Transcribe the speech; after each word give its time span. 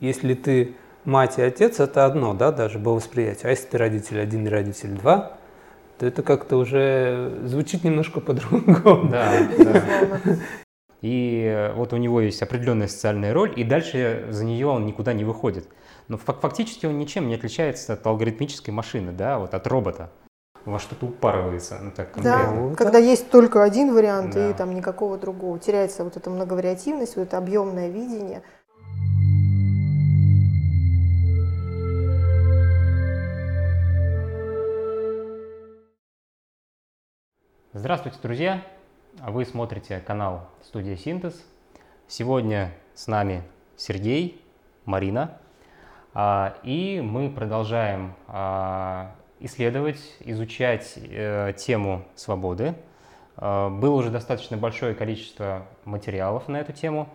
Если 0.00 0.34
ты 0.34 0.74
мать 1.04 1.38
и 1.38 1.42
отец, 1.42 1.80
это 1.80 2.04
одно, 2.04 2.34
да, 2.34 2.52
даже 2.52 2.78
по 2.78 2.92
восприятию. 2.92 3.46
А 3.48 3.50
если 3.50 3.66
ты 3.68 3.78
родитель 3.78 4.20
один 4.20 4.46
и 4.46 4.50
родитель 4.50 4.90
два, 4.90 5.38
то 5.98 6.06
это 6.06 6.22
как-то 6.22 6.56
уже 6.58 7.40
звучит 7.44 7.84
немножко 7.84 8.20
по-другому. 8.20 9.10
Да, 9.10 9.32
да. 9.58 9.82
И 11.02 11.72
вот 11.76 11.92
у 11.92 11.96
него 11.96 12.20
есть 12.20 12.42
определенная 12.42 12.88
социальная 12.88 13.32
роль, 13.32 13.52
и 13.54 13.64
дальше 13.64 14.26
за 14.30 14.44
нее 14.44 14.66
он 14.66 14.86
никуда 14.86 15.12
не 15.12 15.24
выходит. 15.24 15.68
Но 16.08 16.16
фактически 16.18 16.86
он 16.86 16.98
ничем 16.98 17.28
не 17.28 17.34
отличается 17.34 17.94
от 17.94 18.06
алгоритмической 18.06 18.72
машины, 18.72 19.12
да, 19.12 19.38
вот 19.38 19.54
от 19.54 19.66
робота. 19.66 20.10
Во 20.64 20.80
что-то 20.80 21.06
упарывается. 21.06 21.78
Ну, 21.80 21.92
так, 21.92 22.10
да, 22.16 22.38
конкретно. 22.38 22.74
когда 22.74 22.98
есть 22.98 23.30
только 23.30 23.62
один 23.62 23.94
вариант 23.94 24.34
Да. 24.34 24.50
и 24.50 24.52
там 24.52 24.74
никакого 24.74 25.16
другого. 25.16 25.60
Теряется 25.60 26.02
вот 26.02 26.16
эта 26.16 26.28
многовариативность, 26.28 27.14
вот 27.16 27.28
это 27.28 27.38
объемное 27.38 27.88
видение. 27.88 28.42
Здравствуйте, 37.78 38.16
друзья! 38.22 38.62
Вы 39.18 39.44
смотрите 39.44 40.00
канал 40.00 40.48
Студия 40.62 40.96
Синтез. 40.96 41.44
Сегодня 42.08 42.72
с 42.94 43.06
нами 43.06 43.42
Сергей, 43.76 44.42
Марина, 44.86 45.36
А, 46.14 46.56
и 46.62 47.02
мы 47.04 47.28
продолжаем 47.28 48.14
а, 48.28 49.14
исследовать, 49.40 50.00
изучать 50.20 50.94
э, 50.96 51.52
тему 51.58 52.02
свободы. 52.14 52.74
А, 53.36 53.68
Было 53.68 53.96
уже 53.96 54.08
достаточно 54.08 54.56
большое 54.56 54.94
количество 54.94 55.66
материалов 55.84 56.48
на 56.48 56.56
эту 56.56 56.72
тему. 56.72 57.10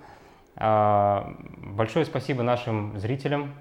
Большое 0.55 2.05
спасибо 2.05 2.43
нашим 2.43 2.99
зрителям, 2.99 3.55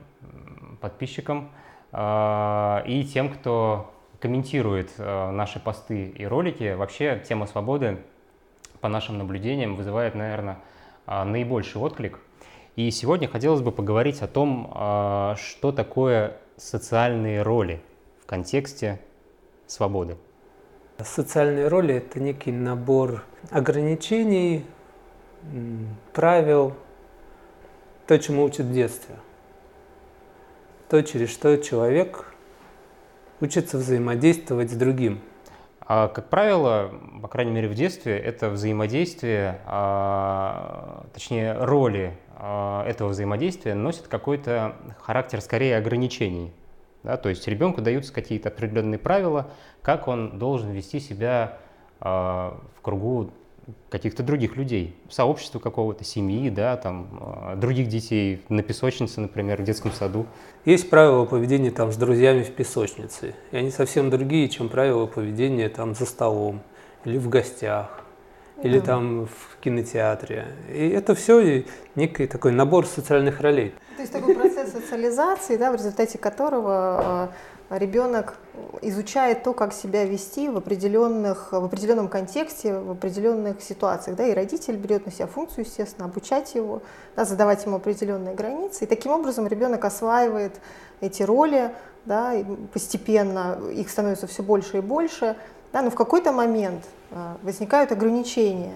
подписчикам 0.82 1.50
и 1.94 3.10
тем, 3.10 3.32
кто 3.32 3.90
комментирует 4.20 4.90
э, 4.98 5.30
наши 5.30 5.58
посты 5.58 6.08
и 6.08 6.24
ролики. 6.24 6.74
Вообще 6.74 7.22
тема 7.26 7.46
свободы, 7.46 7.98
по 8.80 8.88
нашим 8.88 9.18
наблюдениям, 9.18 9.76
вызывает, 9.76 10.14
наверное, 10.14 10.58
а, 11.06 11.24
наибольший 11.24 11.80
отклик. 11.80 12.18
И 12.76 12.90
сегодня 12.90 13.28
хотелось 13.28 13.60
бы 13.60 13.72
поговорить 13.72 14.22
о 14.22 14.28
том, 14.28 14.70
а, 14.74 15.34
что 15.36 15.72
такое 15.72 16.36
социальные 16.56 17.42
роли 17.42 17.82
в 18.22 18.26
контексте 18.26 19.00
свободы. 19.66 20.16
Социальные 20.98 21.68
роли– 21.68 21.94
это 21.96 22.20
некий 22.20 22.52
набор 22.52 23.24
ограничений, 23.50 24.64
правил, 26.12 26.74
то, 28.06 28.18
чему 28.18 28.44
учат 28.44 28.66
в 28.66 28.72
детстве. 28.72 29.16
То, 30.90 31.02
через 31.02 31.30
что 31.30 31.56
человек 31.56 32.29
учится 33.40 33.78
взаимодействовать 33.78 34.70
с 34.70 34.74
другим. 34.74 35.20
А, 35.80 36.08
как 36.08 36.28
правило, 36.28 36.92
по 37.20 37.28
крайней 37.28 37.52
мере 37.52 37.68
в 37.68 37.74
детстве, 37.74 38.16
это 38.16 38.50
взаимодействие, 38.50 39.60
а, 39.66 41.06
точнее 41.12 41.54
роли 41.54 42.16
а, 42.36 42.86
этого 42.86 43.08
взаимодействия 43.08 43.74
носит 43.74 44.06
какой-то 44.06 44.76
характер 45.00 45.40
скорее 45.40 45.76
ограничений. 45.76 46.52
Да? 47.02 47.16
То 47.16 47.28
есть 47.28 47.46
ребенку 47.48 47.80
даются 47.80 48.12
какие-то 48.12 48.50
определенные 48.50 48.98
правила, 48.98 49.50
как 49.82 50.06
он 50.06 50.38
должен 50.38 50.70
вести 50.70 51.00
себя 51.00 51.58
а, 52.00 52.60
в 52.76 52.82
кругу 52.82 53.32
каких-то 53.88 54.22
других 54.22 54.56
людей, 54.56 54.96
сообщества 55.08 55.58
какого-то, 55.58 56.04
семьи, 56.04 56.50
да, 56.50 56.76
там, 56.76 57.08
а, 57.20 57.56
других 57.56 57.88
детей, 57.88 58.42
на 58.48 58.62
песочнице, 58.62 59.20
например, 59.20 59.60
в 59.60 59.64
детском 59.64 59.92
саду. 59.92 60.26
Есть 60.64 60.90
правила 60.90 61.24
поведения 61.24 61.70
там 61.70 61.92
с 61.92 61.96
друзьями 61.96 62.42
в 62.42 62.52
песочнице, 62.52 63.34
и 63.50 63.56
они 63.56 63.70
совсем 63.70 64.10
другие, 64.10 64.48
чем 64.48 64.68
правила 64.68 65.06
поведения 65.06 65.68
там 65.68 65.94
за 65.94 66.06
столом 66.06 66.60
или 67.04 67.18
в 67.18 67.28
гостях, 67.28 68.04
или 68.62 68.78
Да. 68.78 68.86
там 68.86 69.26
в 69.26 69.58
кинотеатре. 69.62 70.46
И 70.72 70.88
это 70.88 71.14
все 71.14 71.64
некий 71.94 72.26
такой 72.26 72.52
набор 72.52 72.86
социальных 72.86 73.40
ролей. 73.40 73.72
То 73.96 74.02
есть 74.02 74.12
такой 74.12 74.34
процесс 74.34 74.72
социализации, 74.72 75.56
да, 75.56 75.72
в 75.72 75.76
результате 75.76 76.18
которого 76.18 77.30
э, 77.30 77.59
ребенок 77.78 78.34
изучает 78.82 79.42
то, 79.42 79.52
как 79.52 79.72
себя 79.72 80.04
вести 80.04 80.48
в, 80.48 80.56
определенных, 80.56 81.52
в 81.52 81.64
определенном 81.64 82.08
контексте, 82.08 82.78
в 82.78 82.90
определенных 82.90 83.62
ситуациях. 83.62 84.16
Да, 84.16 84.26
и 84.26 84.34
родитель 84.34 84.76
берет 84.76 85.06
на 85.06 85.12
себя 85.12 85.26
функцию, 85.26 85.64
естественно, 85.64 86.06
обучать 86.06 86.54
его, 86.54 86.82
да, 87.16 87.24
задавать 87.24 87.64
ему 87.64 87.76
определенные 87.76 88.34
границы. 88.34 88.84
И 88.84 88.86
таким 88.86 89.12
образом 89.12 89.46
ребенок 89.46 89.84
осваивает 89.84 90.60
эти 91.00 91.22
роли, 91.22 91.70
да, 92.04 92.34
и 92.34 92.44
постепенно 92.72 93.58
их 93.72 93.88
становится 93.88 94.26
все 94.26 94.42
больше 94.42 94.78
и 94.78 94.80
больше. 94.80 95.36
Да, 95.72 95.82
но 95.82 95.90
в 95.90 95.94
какой-то 95.94 96.32
момент 96.32 96.84
э, 97.10 97.34
возникают 97.42 97.92
ограничения. 97.92 98.74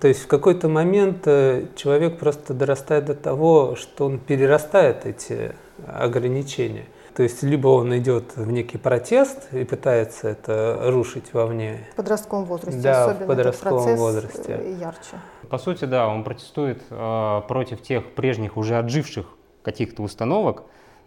То 0.00 0.08
есть 0.08 0.22
в 0.22 0.26
какой-то 0.26 0.68
момент 0.68 1.26
э, 1.26 1.66
человек 1.76 2.18
просто 2.18 2.52
дорастает 2.52 3.06
до 3.06 3.14
того, 3.14 3.76
что 3.76 4.06
он 4.06 4.18
перерастает 4.18 5.06
эти 5.06 5.54
ограничения. 5.86 6.86
То 7.14 7.22
есть 7.22 7.44
либо 7.44 7.68
он 7.68 7.96
идет 7.96 8.36
в 8.36 8.50
некий 8.50 8.76
протест 8.76 9.52
и 9.52 9.64
пытается 9.64 10.28
это 10.28 10.80
рушить 10.86 11.32
вовне, 11.32 11.86
В 11.92 11.96
подростковом 11.96 12.44
возрасте 12.44 12.80
Да, 12.80 13.06
в 13.06 13.10
особенно 13.10 13.26
подростковом 13.28 13.86
этот 13.86 13.98
возрасте. 13.98 14.76
ярче. 14.80 15.20
По 15.48 15.58
сути, 15.58 15.84
да, 15.84 16.08
он 16.08 16.24
протестует 16.24 16.82
э, 16.90 17.40
против 17.46 17.82
тех 17.82 18.14
прежних 18.14 18.56
уже 18.56 18.76
отживших 18.78 19.26
каких-то 19.62 20.02
установок, 20.02 20.64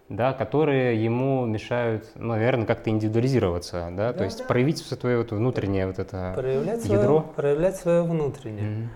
да, 0.08 0.32
которые 0.32 1.04
ему 1.04 1.46
мешают, 1.46 2.06
ну, 2.16 2.28
наверное, 2.30 2.66
как-то 2.66 2.90
индивидуализироваться, 2.90 3.90
да, 3.92 4.14
то 4.14 4.20
Да, 4.20 4.26
есть 4.26 4.38
да. 4.40 4.44
проявить 4.46 4.82
все 4.82 4.96
твое 4.96 5.18
вот 5.18 5.32
внутреннее 5.32 5.88
вот 5.88 6.00
это 6.00 6.32
проявлять 6.36 6.86
ядро. 6.86 7.20
свое, 7.20 7.24
проявлять 7.36 7.76
свое 7.76 8.04
внутреннее. 8.04 8.64
Мгм. 8.70 8.90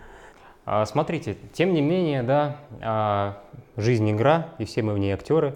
А, 0.65 0.85
смотрите, 0.85 1.35
тем 1.51 1.73
не 1.73 1.81
менее, 1.81 2.23
да, 2.23 2.55
а, 2.81 3.37
жизнь 3.75 4.09
игра, 4.09 4.47
и 4.59 4.63
все 4.63 4.81
мы 4.81 4.93
в 4.93 4.97
ней 4.97 5.11
актеры. 5.11 5.55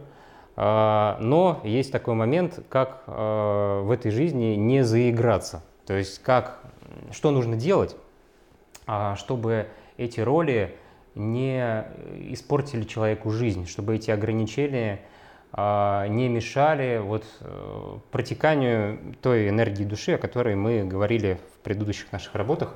А, 0.57 1.17
но 1.19 1.61
есть 1.63 1.91
такой 1.91 2.13
момент, 2.13 2.59
как 2.69 3.03
а, 3.07 3.81
в 3.81 3.91
этой 3.91 4.11
жизни 4.11 4.55
не 4.55 4.83
заиграться. 4.83 5.63
То 5.85 5.93
есть 5.93 6.21
как, 6.21 6.59
что 7.11 7.31
нужно 7.31 7.55
делать, 7.55 7.95
а, 8.87 9.15
чтобы 9.15 9.67
эти 9.97 10.19
роли 10.19 10.75
не 11.13 11.85
испортили 12.29 12.83
человеку 12.83 13.31
жизнь, 13.31 13.67
чтобы 13.67 13.95
эти 13.95 14.11
ограничения 14.11 14.99
не 15.57 16.27
мешали 16.27 16.97
вот 17.01 17.23
э, 17.39 17.97
протеканию 18.11 19.15
той 19.21 19.47
энергии 19.47 19.85
души, 19.85 20.15
о 20.15 20.17
которой 20.17 20.55
мы 20.55 20.83
говорили 20.83 21.39
в 21.53 21.63
предыдущих 21.63 22.11
наших 22.11 22.35
работах. 22.35 22.75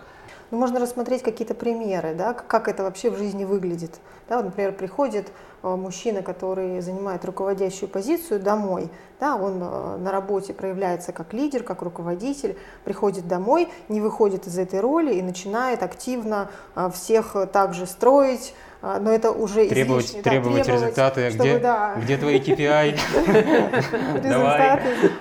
Ну, 0.52 0.58
можно 0.58 0.80
рассмотреть 0.80 1.22
какие-то 1.22 1.54
примеры, 1.54 2.16
да, 2.16 2.34
как 2.34 2.68
это 2.68 2.84
вообще 2.84 3.12
в 3.12 3.18
жизни 3.18 3.46
выглядит. 3.46 4.00
Да, 4.28 4.38
вот, 4.38 4.46
например, 4.46 4.74
приходит 4.74 5.32
э, 5.62 5.76
мужчина, 5.76 6.24
который 6.24 6.82
занимает 6.82 7.24
руководящую 7.24 7.88
позицию 7.88 8.40
домой, 8.40 8.90
да, 9.20 9.36
он 9.36 9.62
э, 9.62 9.98
на 9.98 10.12
работе 10.12 10.54
проявляется 10.54 11.12
как 11.12 11.34
лидер, 11.34 11.62
как 11.62 11.84
руководитель, 11.84 12.58
приходит 12.84 13.28
домой, 13.28 13.70
не 13.90 14.02
выходит 14.02 14.48
из 14.48 14.58
этой 14.58 14.80
роли 14.80 15.14
и 15.14 15.22
начинает 15.22 15.84
активно 15.84 16.50
э, 16.76 16.90
всех 16.94 17.36
также 17.52 17.86
строить, 17.86 18.56
но 18.82 19.12
это 19.12 19.32
уже 19.32 19.68
Требовать, 19.68 20.06
излишне, 20.06 20.22
да, 20.24 20.30
требовать 20.30 20.68
результаты, 20.68 21.26
а 21.26 21.32
чтобы, 21.32 21.44
где, 21.44 21.60
да, 21.60 21.96
где 21.96 22.18
твои 22.18 22.40
KPI? 22.40 22.98
Результаты. 24.24 25.12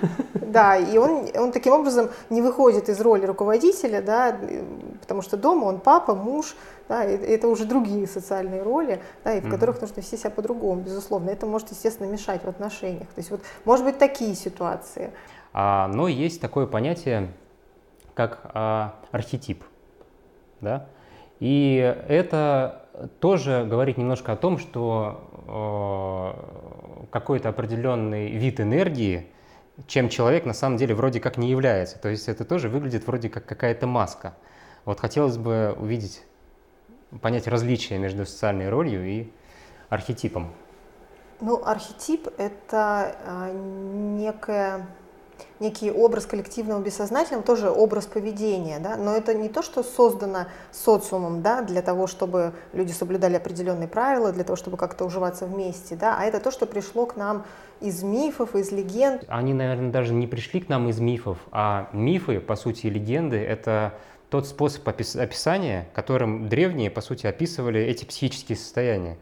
Да, 0.49 0.77
и 0.77 0.97
он, 0.97 1.29
он 1.37 1.53
таким 1.53 1.75
образом 1.75 2.09
не 2.31 2.41
выходит 2.41 2.89
из 2.89 3.01
роли 3.01 3.27
руководителя, 3.27 4.01
да, 4.01 4.37
потому 5.01 5.23
что 5.23 5.37
дома 5.37 5.67
он 5.67 5.81
папа, 5.81 6.15
муж, 6.15 6.57
да, 6.89 7.05
и 7.05 7.17
это 7.17 7.49
уже 7.49 7.67
другие 7.67 8.07
социальные 8.07 8.63
роли, 8.63 9.01
да, 9.25 9.35
и 9.35 9.41
в 9.41 9.51
которых 9.51 9.81
нужно 9.81 9.97
вести 9.97 10.17
себя 10.17 10.31
по-другому, 10.31 10.81
безусловно. 10.81 11.31
Это 11.31 11.47
может, 11.47 11.71
естественно, 11.71 12.07
мешать 12.07 12.45
в 12.45 12.49
отношениях. 12.49 13.09
То 13.09 13.19
есть 13.19 13.31
вот, 13.31 13.41
может 13.65 13.85
быть, 13.85 13.99
такие 13.99 14.35
ситуации. 14.35 15.11
А, 15.53 15.89
но 15.89 16.09
есть 16.09 16.41
такое 16.41 16.67
понятие, 16.67 17.29
как 18.15 18.41
а, 18.55 18.95
архетип. 19.13 19.65
Да? 20.61 20.87
И 21.41 21.77
это 22.09 22.89
тоже 23.21 23.67
говорит 23.69 23.97
немножко 23.97 24.33
о 24.33 24.37
том, 24.37 24.59
что 24.59 25.21
э, 25.47 27.07
какой-то 27.11 27.49
определенный 27.51 28.31
вид 28.31 28.61
энергии, 28.61 29.29
чем 29.87 30.09
человек 30.09 30.45
на 30.45 30.55
самом 30.55 30.77
деле 30.77 30.95
вроде 30.95 31.21
как 31.21 31.37
не 31.37 31.51
является. 31.51 31.99
То 31.99 32.09
есть 32.09 32.29
это 32.29 32.45
тоже 32.45 32.69
выглядит 32.69 33.07
вроде 33.07 33.29
как 33.29 33.47
какая-то 33.47 33.87
маска. 33.87 34.35
Вот 34.85 35.01
хотелось 35.01 35.37
бы 35.37 35.75
увидеть, 35.79 36.25
понять 37.21 37.47
различия 37.47 37.99
между 37.99 38.27
социальной 38.27 38.69
ролью 38.69 39.07
и 39.07 39.33
архетипом. 39.89 40.53
Ну, 41.41 41.63
архетип— 41.65 42.27
это 42.39 43.17
а, 43.25 43.53
некое 43.53 44.87
некий 45.61 45.91
образ 45.91 46.27
коллективного 46.27 46.81
бессознательного, 46.81 47.45
тоже 47.45 47.71
образ 47.71 48.07
поведения, 48.07 48.79
да, 48.79 48.97
но 48.97 49.15
это 49.15 49.35
не 49.35 49.49
то, 49.49 49.63
что 49.63 49.83
создано 49.83 50.47
социумом, 50.71 51.43
да, 51.43 51.63
для 51.63 51.83
того, 51.83 52.07
чтобы 52.07 52.53
люди 52.73 52.93
соблюдали 52.93 53.37
определенные 53.37 53.89
правила, 53.89 54.33
для 54.33 54.45
того, 54.45 54.57
чтобы 54.57 54.77
как-то 54.77 55.05
уживаться 55.05 55.47
вместе, 55.47 55.97
да, 55.97 56.17
а 56.19 56.25
это 56.25 56.41
то, 56.41 56.51
что 56.51 56.67
пришло 56.67 57.07
к 57.07 57.17
нам 57.17 57.45
из 57.81 58.03
мифов, 58.03 58.55
из 58.55 58.73
легенд. 58.73 59.25
Они, 59.29 59.55
наверное, 59.55 59.91
даже 59.91 60.15
не 60.15 60.27
пришли 60.27 60.61
к 60.61 60.69
нам 60.69 60.89
из 60.89 61.01
мифов, 61.01 61.39
а 61.51 61.89
мифы, 61.93 62.41
по 62.41 62.57
сути, 62.57 62.87
легенды— 62.87 63.37
это 63.37 63.95
тот 64.31 64.47
способ 64.47 64.87
описания, 64.87 65.89
которым 65.95 66.49
древние, 66.49 66.91
по 66.91 67.01
сути, 67.01 67.27
описывали 67.27 67.81
эти 67.81 68.05
психические 68.05 68.57
состояния. 68.57 69.17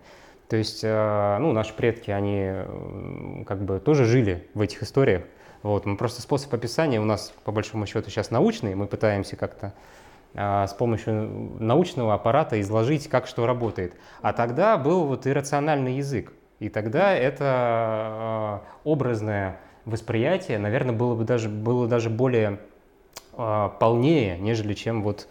То 0.48 0.56
есть, 0.56 0.80
э, 0.82 1.38
ну, 1.38 1.52
наши 1.52 1.74
предки, 1.74 2.10
они 2.10 3.44
как 3.46 3.62
бы 3.62 3.80
тоже 3.80 4.04
жили 4.04 4.48
в 4.54 4.60
этих 4.60 4.82
историях. 4.82 5.22
Вот, 5.62 5.86
мы 5.86 5.96
просто 5.96 6.22
способ 6.22 6.52
описания 6.54 7.00
у 7.00 7.04
нас, 7.04 7.32
по 7.44 7.52
большому 7.52 7.86
счету, 7.86 8.10
сейчас 8.10 8.30
научный, 8.30 8.74
мы 8.74 8.86
пытаемся 8.86 9.36
как-то 9.36 9.72
а, 10.34 10.66
с 10.66 10.74
помощью 10.74 11.56
научного 11.58 12.14
аппарата 12.14 12.60
изложить, 12.60 13.08
как 13.08 13.26
что 13.26 13.46
работает. 13.46 13.94
А 14.20 14.32
тогда 14.32 14.76
был 14.76 15.06
вот 15.06 15.26
иррациональный 15.26 15.96
язык. 15.96 16.32
И 16.58 16.68
тогда 16.68 17.12
это 17.12 17.44
а, 17.44 18.62
образное 18.84 19.58
восприятие, 19.84 20.58
наверное, 20.58 20.94
было 20.94 21.14
бы 21.14 21.24
даже, 21.24 21.48
было 21.48 21.88
даже 21.88 22.10
более 22.10 22.60
а, 23.32 23.70
полнее, 23.70 24.38
нежели 24.38 24.74
чем 24.74 25.02
вот 25.02 25.26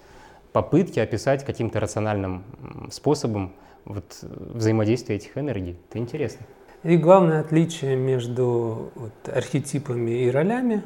попытки 0.53 0.99
описать 0.99 1.45
каким-то 1.45 1.79
рациональным 1.79 2.43
способом 2.89 3.53
вот 3.83 4.17
взаимодействие 4.21 5.17
этих 5.17 5.37
энергий. 5.37 5.77
Это 5.89 5.99
интересно. 5.99 6.45
И 6.85 6.97
главное 6.97 7.39
отличие 7.39 7.95
между 7.95 8.91
вот, 8.93 9.11
архетипами 9.25 10.11
и 10.11 10.29
ролями, 10.29 10.83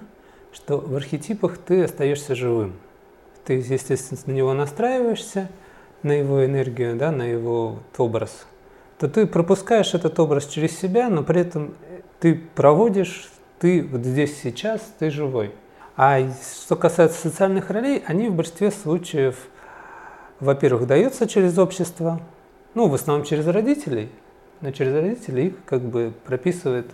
что 0.54 0.78
в 0.78 0.96
архетипах 0.96 1.58
ты 1.58 1.84
остаешься 1.84 2.36
живым. 2.36 2.76
Ты, 3.44 3.56
естественно, 3.56 4.18
на 4.26 4.32
него 4.32 4.54
настраиваешься, 4.54 5.50
на 6.02 6.14
его 6.14 6.46
энергию, 6.46 6.96
да, 6.96 7.12
на 7.12 7.24
его 7.24 7.72
вот, 7.72 7.82
образ, 7.98 8.46
то 8.98 9.10
ты 9.10 9.28
пропускаешь 9.28 9.94
этот 9.94 10.18
образ 10.22 10.46
через 10.46 10.80
себя, 10.80 11.10
но 11.10 11.22
при 11.22 11.42
этом 11.42 11.76
ты 12.22 12.42
проводишь, 12.56 13.30
ты 13.60 13.84
вот 13.84 14.06
здесь 14.06 14.42
сейчас, 14.42 14.80
ты 15.00 15.10
живой. 15.10 15.52
А 15.98 16.22
что 16.64 16.78
касается 16.78 17.28
социальных 17.28 17.70
ролей, 17.72 18.06
они 18.08 18.30
в 18.30 18.36
большинстве 18.36 18.72
случаев, 18.72 19.36
во-первых, 20.40 20.88
даются 20.88 21.28
через 21.28 21.58
общество, 21.58 22.22
ну, 22.74 22.88
в 22.88 22.94
основном 22.94 23.26
через 23.26 23.46
родителей, 23.48 24.10
но 24.62 24.72
через 24.72 24.94
родителей 24.94 25.48
их 25.48 25.54
как 25.66 25.82
бы 25.82 26.14
прописывает 26.26 26.88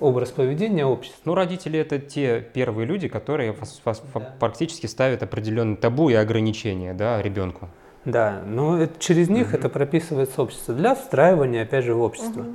образ 0.00 0.30
поведения 0.30 0.84
общества. 0.84 1.20
Ну, 1.24 1.34
родители 1.34 1.78
это 1.78 1.98
те 1.98 2.40
первые 2.40 2.86
люди, 2.86 3.08
которые 3.08 3.54
да. 3.84 4.34
практически 4.38 4.86
ставят 4.86 5.22
определенные 5.22 5.76
табу 5.76 6.10
и 6.10 6.14
ограничения 6.14 6.94
да, 6.94 7.20
ребенку. 7.22 7.68
Да, 8.04 8.42
но 8.46 8.80
это, 8.80 9.00
через 9.00 9.28
них 9.28 9.48
угу. 9.48 9.56
это 9.56 9.68
прописывается 9.68 10.40
общество 10.42 10.74
для 10.74 10.94
встраивания, 10.94 11.62
опять 11.62 11.84
же, 11.84 11.94
в 11.94 12.00
общество. 12.02 12.42
Угу. 12.42 12.50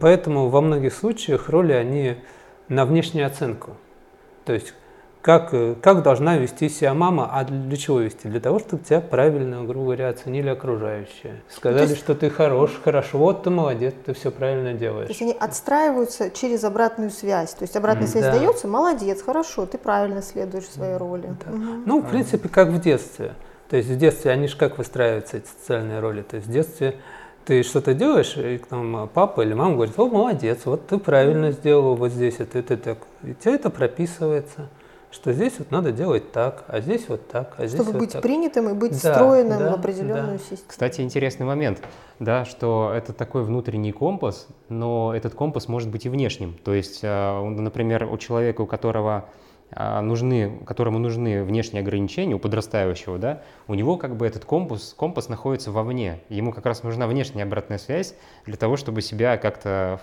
Поэтому 0.00 0.48
во 0.48 0.60
многих 0.60 0.94
случаях 0.94 1.48
роли 1.48 1.72
они 1.72 2.16
на 2.68 2.84
внешнюю 2.84 3.26
оценку. 3.26 3.76
То 4.44 4.52
есть 4.52 4.74
как, 5.24 5.54
э, 5.54 5.74
как 5.80 6.02
должна 6.02 6.36
вести 6.36 6.68
себя 6.68 6.92
мама, 6.92 7.30
а 7.32 7.44
для 7.44 7.78
чего 7.78 8.00
вести? 8.00 8.28
Для 8.28 8.40
того, 8.40 8.58
чтобы 8.58 8.84
тебя 8.84 9.00
правильно, 9.00 9.64
грубо 9.64 9.86
говоря, 9.86 10.10
оценили 10.10 10.50
окружающие. 10.50 11.40
Сказали, 11.48 11.88
есть, 11.88 11.96
что 11.96 12.14
ты 12.14 12.28
хорош, 12.28 12.78
хорошо, 12.84 13.16
вот 13.16 13.42
ты 13.42 13.48
молодец, 13.48 13.94
ты 14.04 14.12
все 14.12 14.30
правильно 14.30 14.74
делаешь. 14.74 15.06
То 15.06 15.12
есть 15.12 15.22
они 15.22 15.32
отстраиваются 15.32 16.28
через 16.28 16.62
обратную 16.62 17.08
связь. 17.08 17.54
То 17.54 17.62
есть 17.62 17.74
обратная 17.74 18.06
связь 18.06 18.24
да. 18.24 18.32
дается, 18.32 18.68
молодец, 18.68 19.22
хорошо, 19.22 19.64
ты 19.64 19.78
правильно 19.78 20.20
следуешь 20.20 20.66
своей 20.66 20.98
роли. 20.98 21.34
Да. 21.46 21.52
Угу. 21.52 21.82
Ну, 21.86 22.02
в 22.02 22.10
принципе, 22.10 22.50
как 22.50 22.68
в 22.68 22.78
детстве. 22.78 23.32
То 23.70 23.78
есть 23.78 23.88
в 23.88 23.96
детстве 23.96 24.30
они 24.30 24.46
же 24.46 24.58
как 24.58 24.76
выстраиваются, 24.76 25.38
эти 25.38 25.46
социальные 25.46 26.00
роли. 26.00 26.20
То 26.20 26.36
есть 26.36 26.48
в 26.48 26.52
детстве 26.52 26.96
ты 27.46 27.62
что-то 27.62 27.94
делаешь, 27.94 28.36
и 28.36 28.58
к 28.58 28.70
нам 28.70 29.08
папа 29.08 29.40
или 29.40 29.54
мама 29.54 29.76
говорит, 29.76 29.98
о, 29.98 30.06
молодец, 30.06 30.66
вот 30.66 30.86
ты 30.86 30.98
правильно 30.98 31.50
сделал 31.50 31.94
вот 31.94 32.12
здесь, 32.12 32.40
и 32.40 32.44
ты, 32.44 32.60
ты 32.60 32.76
так. 32.76 32.98
И 33.22 33.30
у 33.30 33.34
тебя 33.34 33.54
это 33.54 33.70
прописывается 33.70 34.68
что 35.14 35.32
здесь 35.32 35.54
вот 35.58 35.70
надо 35.70 35.92
делать 35.92 36.32
так, 36.32 36.64
а 36.66 36.80
здесь 36.80 37.08
вот 37.08 37.28
так, 37.28 37.54
а 37.56 37.66
здесь 37.66 37.80
Чтобы 37.80 37.92
вот 37.92 38.00
быть 38.00 38.12
так. 38.12 38.22
принятым 38.22 38.68
и 38.68 38.72
быть 38.72 39.00
да, 39.00 39.12
встроенным 39.12 39.58
да, 39.60 39.70
в 39.70 39.74
определенную 39.74 40.38
да. 40.38 40.44
систему. 40.44 40.62
Кстати, 40.66 41.02
интересный 41.02 41.46
момент, 41.46 41.82
да, 42.18 42.44
что 42.44 42.92
это 42.94 43.12
такой 43.12 43.44
внутренний 43.44 43.92
компас, 43.92 44.48
но 44.68 45.14
этот 45.14 45.34
компас 45.34 45.68
может 45.68 45.88
быть 45.88 46.04
и 46.04 46.08
внешним. 46.08 46.54
То 46.64 46.74
есть, 46.74 47.00
а, 47.04 47.42
например, 47.44 48.12
у 48.12 48.18
человека, 48.18 48.62
у 48.62 48.66
которого 48.66 49.26
а, 49.70 50.02
нужны, 50.02 50.58
которому 50.66 50.98
нужны 50.98 51.44
внешние 51.44 51.82
ограничения, 51.82 52.34
у 52.34 52.40
подрастающего, 52.40 53.16
да, 53.18 53.42
у 53.68 53.74
него 53.74 53.96
как 53.96 54.16
бы 54.16 54.26
этот 54.26 54.44
компас, 54.44 54.94
компас 54.96 55.28
находится 55.28 55.70
вовне. 55.70 56.22
Ему 56.28 56.52
как 56.52 56.66
раз 56.66 56.82
нужна 56.82 57.06
внешняя 57.06 57.44
обратная 57.44 57.78
связь 57.78 58.16
для 58.46 58.56
того, 58.56 58.76
чтобы 58.76 59.00
себя 59.00 59.36
как-то 59.36 60.00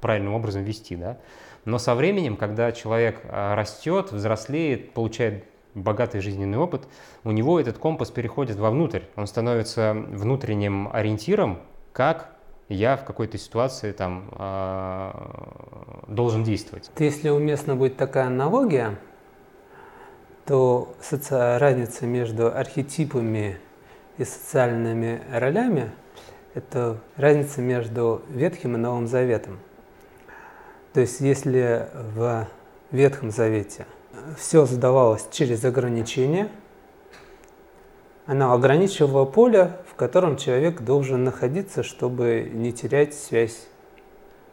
правильным 0.00 0.34
образом 0.34 0.64
вести, 0.64 0.96
да. 0.96 1.18
Но 1.64 1.78
со 1.78 1.94
временем, 1.94 2.36
когда 2.36 2.72
человек 2.72 3.20
а, 3.24 3.54
растет, 3.54 4.12
взрослеет, 4.12 4.92
получает 4.92 5.44
богатый 5.74 6.20
жизненный 6.20 6.58
опыт, 6.58 6.88
у 7.24 7.30
него 7.30 7.60
этот 7.60 7.78
компас 7.78 8.10
переходит 8.10 8.56
вовнутрь. 8.58 9.02
Он 9.16 9.26
становится 9.26 9.92
внутренним 9.94 10.88
ориентиром, 10.92 11.60
как 11.92 12.36
я 12.68 12.96
в 12.96 13.04
какой-то 13.04 13.36
ситуации 13.36 13.92
там 13.92 14.30
э, 14.32 15.12
должен 16.08 16.44
действовать. 16.44 16.90
Если 16.98 17.28
уместно 17.28 17.74
будет 17.74 17.96
такая 17.96 18.26
аналогия, 18.26 18.98
то 20.46 20.94
соци... 21.00 21.58
разница 21.58 22.06
между 22.06 22.46
архетипами 22.46 23.58
и 24.18 24.24
социальными 24.24 25.20
ролями– 25.32 25.90
это 26.54 26.98
разница 27.16 27.60
между 27.60 28.22
Ветхим 28.28 28.74
и 28.74 28.78
Новым 28.78 29.06
Заветом. 29.06 29.58
То 30.92 31.00
есть 31.00 31.20
если 31.20 31.88
в 32.14 32.48
Ветхом 32.90 33.30
Завете 33.30 33.86
все 34.36 34.66
задавалось 34.66 35.26
через 35.30 35.64
ограничения, 35.64 36.48
оно 38.26 38.52
ограничивало 38.52 39.24
поле, 39.24 39.76
в 39.88 39.94
котором 39.94 40.36
человек 40.36 40.82
должен 40.82 41.24
находиться, 41.24 41.82
чтобы 41.82 42.50
не 42.52 42.72
терять 42.72 43.14
связь, 43.14 43.66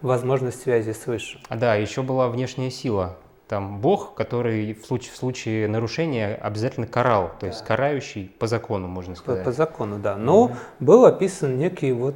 возможность 0.02 0.62
связи 0.62 0.92
с 0.92 1.08
Высшим. 1.08 1.42
А 1.50 1.56
да, 1.56 1.76
еще 1.76 2.02
была 2.02 2.28
внешняя 2.30 2.70
сила. 2.70 3.18
Там 3.48 3.80
Бог, 3.80 4.14
который 4.14 4.74
в 4.74 4.86
случае, 4.86 5.14
в 5.14 5.16
случае 5.16 5.68
нарушения 5.68 6.36
обязательно 6.36 6.86
карал, 6.86 7.32
то 7.40 7.48
есть 7.48 7.64
карающий 7.64 8.30
по 8.40 8.46
закону, 8.46 8.88
можно 8.88 9.16
сказать. 9.16 9.44
По, 9.44 9.52
по 9.52 9.56
закону, 9.56 10.00
да. 10.00 10.18
Но 10.18 10.48
mm-hmm. 10.48 10.56
был 10.82 11.06
описан 11.06 11.58
некий 11.58 11.94
вот 11.94 12.16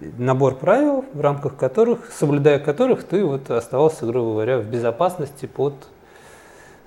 набор 0.00 0.56
правил, 0.56 1.04
в 1.12 1.20
рамках 1.20 1.56
которых, 1.56 2.10
соблюдая 2.12 2.58
которых, 2.58 3.04
ты 3.04 3.24
вот 3.24 3.50
оставался, 3.50 4.06
грубо 4.06 4.32
говоря, 4.32 4.58
в 4.58 4.66
безопасности 4.66 5.46
под 5.46 5.74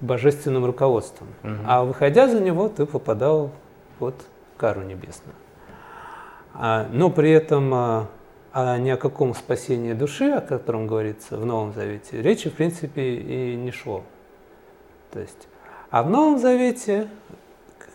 божественным 0.02 0.66
руководством. 0.66 1.28
Угу. 1.44 1.54
А 1.68 1.84
выходя 1.84 2.28
за 2.28 2.40
него, 2.40 2.70
ты 2.70 2.86
попадал 2.86 3.52
под 3.98 4.16
кару 4.58 4.82
небесную. 4.82 5.36
А, 6.54 6.88
но 6.92 7.10
при 7.10 7.32
этом 7.32 7.74
а, 7.74 8.08
а 8.52 8.78
ни 8.78 8.90
о 8.90 8.98
каком 8.98 9.36
спасении 9.36 9.94
души, 9.94 10.32
о 10.32 10.42
котором 10.42 10.88
говорится 10.88 11.38
в 11.38 11.46
Новом 11.46 11.74
Завете, 11.74 12.22
речи 12.22 12.50
в 12.50 12.54
принципе 12.54 13.16
и 13.16 13.56
не 13.56 13.72
шло. 13.72 14.04
То 15.12 15.20
есть, 15.20 15.48
а 15.92 16.04
в 16.04 16.10
Новом 16.10 16.40
Завете, 16.40 17.08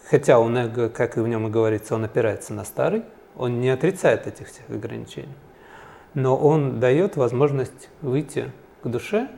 хотя 0.09 0.39
он, 0.39 0.57
как 0.93 1.17
и 1.17 1.21
в 1.21 1.29
нем 1.29 1.47
и 1.47 1.51
говорится, 1.51 1.95
он 1.95 2.05
опирается 2.05 2.55
на 2.55 2.65
старый, 2.65 3.03
он 3.37 3.61
не 3.61 3.71
отрицает 3.71 4.27
этих 4.27 4.49
всех 4.49 4.69
ограничений, 4.69 5.35
но 6.15 6.37
он 6.37 6.81
дает 6.81 7.17
возможность 7.17 7.89
выйти 8.03 8.51
к 8.83 8.89
душе 8.89 9.29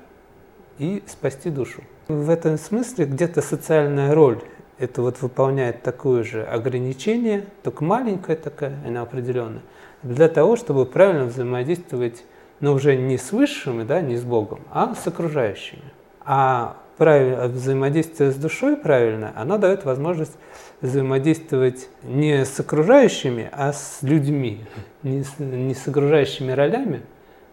и 0.79 1.03
спасти 1.07 1.51
душу. 1.51 1.83
В 2.09 2.31
этом 2.31 2.59
смысле 2.59 3.07
где-то 3.07 3.43
социальная 3.43 4.15
роль 4.15 4.41
это 4.79 5.01
вот 5.01 5.23
выполняет 5.23 5.83
такое 5.83 6.23
же 6.23 6.45
ограничение, 6.45 7.47
только 7.63 7.83
маленькое 7.83 8.37
такая, 8.37 8.77
она 8.87 9.03
определенная, 9.03 9.63
для 10.03 10.29
того, 10.29 10.57
чтобы 10.57 10.85
правильно 10.85 11.25
взаимодействовать, 11.25 12.25
но 12.61 12.75
уже 12.75 12.97
не 12.97 13.17
с 13.17 13.33
высшими, 13.33 13.85
да, 13.85 14.01
не 14.01 14.17
с 14.17 14.23
Богом, 14.23 14.61
а 14.71 14.95
с 14.95 15.07
окружающими. 15.07 15.83
А 16.25 16.77
правильно, 16.97 17.49
взаимодействие 17.49 18.31
с 18.31 18.37
душой 18.37 18.77
правильно, 18.77 19.33
оно 19.37 19.59
дает 19.59 19.85
возможность 19.85 20.37
взаимодействовать 20.81 21.89
не 22.03 22.45
с 22.45 22.59
окружающими, 22.61 23.49
а 23.53 23.73
с 23.73 23.99
людьми, 24.03 24.65
не 25.03 25.23
с, 25.23 25.39
не 25.39 25.75
с 25.75 25.87
окружающими 25.89 26.53
ролями, 26.53 27.03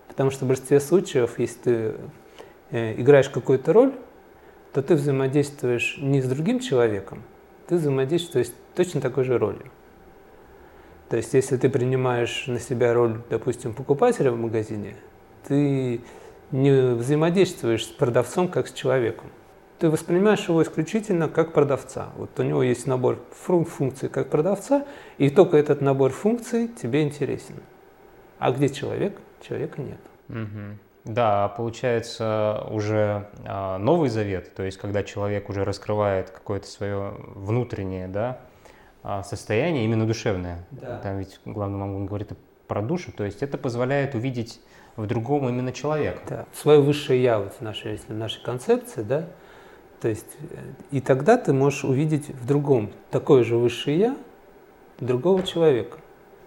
потому 0.08 0.32
что 0.32 0.46
в 0.46 0.48
большинстве 0.48 0.80
случаев, 0.80 1.40
если 1.40 1.60
ты 1.60 1.94
э, 2.72 2.94
играешь 3.02 3.30
какую-то 3.30 3.74
роль, 3.74 3.94
то 4.74 4.82
ты 4.82 4.96
взаимодействуешь 4.96 5.98
не 6.00 6.22
с 6.22 6.26
другим 6.26 6.60
человеком, 6.60 7.24
ты 7.68 7.76
взаимодействуешь 7.76 8.48
точно 8.76 9.02
такой 9.02 9.24
же 9.24 9.38
ролью. 9.38 9.72
То 11.10 11.18
есть, 11.18 11.34
если 11.34 11.58
ты 11.58 11.70
принимаешь 11.70 12.46
на 12.48 12.60
себя 12.60 12.94
роль, 12.94 13.22
допустим, 13.30 13.74
покупателя 13.74 14.32
в 14.32 14.38
магазине, 14.38 14.96
ты 15.48 16.02
не 16.54 16.94
взаимодействуешь 16.94 17.86
с 17.86 17.90
продавцом 17.90 18.48
как 18.48 18.68
с 18.68 18.72
человеком. 18.72 19.30
Ты 19.80 19.90
воспринимаешь 19.90 20.48
его 20.48 20.62
исключительно 20.62 21.28
как 21.28 21.52
продавца. 21.52 22.10
Вот 22.16 22.40
у 22.40 22.44
него 22.44 22.64
есть 22.64 22.88
набор 22.88 23.20
функций 23.32 24.08
как 24.08 24.30
продавца, 24.30 24.86
и 25.18 25.30
только 25.30 25.58
этот 25.58 25.82
набор 25.82 26.12
функций 26.12 26.68
тебе 26.70 27.02
интересен. 27.02 27.56
А 28.38 28.52
где 28.52 28.70
человек? 28.70 29.20
Человека 29.42 29.82
нет. 29.82 30.00
Угу. 30.30 30.78
Да, 31.06 31.50
получается 31.50 32.66
уже 32.70 33.28
э, 33.44 33.78
Новый 33.78 34.10
Завет, 34.10 34.54
то 34.56 34.64
есть 34.64 34.78
когда 34.78 35.04
человек 35.04 35.50
уже 35.50 35.66
раскрывает 35.66 36.30
какое-то 36.30 36.68
свое 36.68 37.16
внутреннее 37.36 38.08
да, 38.08 38.40
а, 39.02 39.22
состояние, 39.24 39.84
именно 39.84 40.08
душевное. 40.08 40.66
Да. 40.72 41.00
Там 41.00 41.18
ведь 41.18 41.40
главным 41.44 41.82
он 41.82 42.06
говорит 42.06 42.32
про 42.68 42.82
душу, 42.82 43.12
то 43.12 43.24
есть 43.24 43.44
это 43.44 43.58
позволяет 43.58 44.16
увидеть 44.16 44.62
в 44.96 45.06
другом 45.06 45.50
именно 45.50 45.72
человека. 45.72 46.22
Да, 46.30 46.46
свое 46.54 46.82
высшее 46.82 47.22
я 47.22 47.40
вот 47.40 47.54
в 47.54 47.62
нашей, 47.62 47.94
если 47.94 48.14
в 48.14 48.18
нашей 48.18 48.44
концепции, 48.44 49.02
да, 49.02 49.28
то 50.02 50.08
есть 50.08 50.28
и 50.92 51.02
тогда 51.02 51.38
ты 51.38 51.54
можешь 51.54 51.84
увидеть 51.84 52.30
в 52.30 52.46
другом 52.46 52.92
такое 53.10 53.44
же 53.44 53.58
высшее 53.58 53.98
я 53.98 54.18
другого 55.00 55.44
человека. 55.44 55.98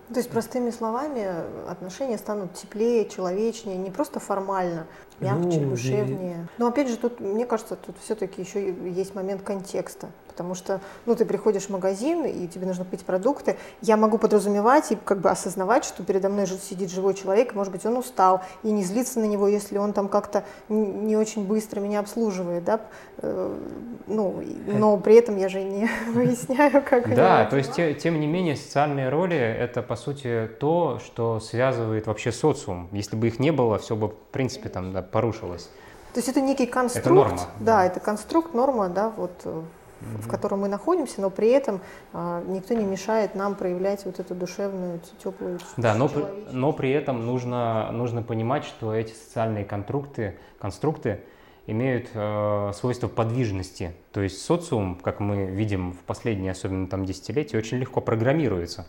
То 0.08 0.20
есть, 0.20 0.30
простыми 0.30 0.70
словами, 0.70 1.26
отношения 1.68 2.16
станут 2.16 2.54
теплее, 2.54 3.08
человечнее, 3.08 3.76
не 3.76 3.90
просто 3.90 4.20
формально, 4.20 4.86
мягче, 5.18 5.60
ну, 5.60 5.70
душевнее. 5.70 6.46
Но 6.58 6.68
опять 6.68 6.88
же, 6.88 6.96
тут, 6.96 7.18
мне 7.18 7.44
кажется, 7.44 7.74
тут 7.74 7.96
все-таки 7.98 8.40
еще 8.40 8.72
есть 8.88 9.16
момент 9.16 9.42
контекста 9.42 10.08
потому 10.36 10.54
что, 10.54 10.82
ну, 11.06 11.16
ты 11.16 11.24
приходишь 11.24 11.64
в 11.64 11.70
магазин, 11.70 12.26
и 12.26 12.46
тебе 12.46 12.66
нужно 12.66 12.84
купить 12.84 13.06
продукты, 13.06 13.56
я 13.80 13.96
могу 13.96 14.18
подразумевать 14.18 14.92
и 14.92 14.96
как 14.96 15.20
бы 15.20 15.30
осознавать, 15.30 15.86
что 15.86 16.02
передо 16.02 16.28
мной 16.28 16.46
сидит 16.46 16.90
живой 16.90 17.14
человек, 17.14 17.54
может 17.54 17.72
быть, 17.72 17.86
он 17.86 17.96
устал, 17.96 18.42
и 18.62 18.70
не 18.70 18.84
злиться 18.84 19.18
на 19.18 19.24
него, 19.24 19.48
если 19.48 19.78
он 19.78 19.94
там 19.94 20.08
как-то 20.08 20.44
не 20.68 21.16
очень 21.16 21.46
быстро 21.46 21.80
меня 21.80 22.00
обслуживает, 22.00 22.64
да, 22.64 22.80
э, 23.18 23.58
ну, 24.06 24.42
но 24.66 24.98
при 24.98 25.14
этом 25.14 25.38
я 25.38 25.48
же 25.48 25.62
не 25.62 25.88
выясняю, 26.12 26.82
как 26.84 27.14
Да, 27.14 27.46
то 27.46 27.56
есть, 27.56 27.72
тем 27.74 28.20
не 28.20 28.26
менее, 28.26 28.56
социальные 28.56 29.08
роли— 29.08 29.36
это, 29.38 29.80
по 29.80 29.96
сути, 29.96 30.50
то, 30.60 31.00
что 31.02 31.40
связывает 31.40 32.06
вообще 32.06 32.30
социум. 32.30 32.90
Если 32.92 33.16
бы 33.16 33.28
их 33.28 33.38
не 33.38 33.52
было, 33.52 33.78
все 33.78 33.96
бы, 33.96 34.08
в 34.08 34.14
принципе, 34.32 34.68
там, 34.68 34.92
да, 34.92 35.00
порушилось. 35.00 35.70
То 36.16 36.20
есть 36.20 36.30
это 36.30 36.40
некий 36.40 36.64
конструкт. 36.64 37.06
Это 37.06 37.14
норма. 37.14 37.40
Да, 37.60 37.84
это 37.84 38.00
конструкт, 38.00 38.54
норма, 38.54 38.88
да, 38.88 39.12
вот 39.18 39.32
э, 39.44 39.62
mm-hmm. 40.00 40.22
в 40.22 40.28
котором 40.28 40.60
мы 40.60 40.68
находимся, 40.68 41.20
но 41.20 41.30
при 41.30 41.48
этом 41.48 41.80
а, 42.12 42.42
никто 42.46 42.74
не 42.74 42.84
мешает 42.84 43.34
нам 43.34 43.54
проявлять 43.54 44.04
вот 44.04 44.20
эту 44.20 44.34
душевную, 44.34 45.00
теплую 45.22 45.58
Да, 45.76 45.94
но, 45.94 46.10
но 46.50 46.72
при 46.72 46.90
этом 46.90 47.24
нужно, 47.24 47.90
нужно 47.92 48.22
понимать, 48.22 48.64
что 48.64 48.94
эти 48.94 49.12
социальные 49.12 49.64
конструкты, 49.64 50.38
конструкты 50.58 51.20
имеют 51.66 52.08
э, 52.14 52.72
свойство 52.74 53.08
подвижности. 53.08 53.92
То 54.12 54.20
есть 54.20 54.40
социум, 54.42 54.96
как 54.96 55.20
мы 55.20 55.46
видим 55.46 55.92
в 55.92 55.98
последние, 55.98 56.52
особенно 56.52 56.86
там 56.86 57.04
десятилетия, 57.04 57.58
очень 57.58 57.78
легко 57.78 58.00
программируется. 58.00 58.86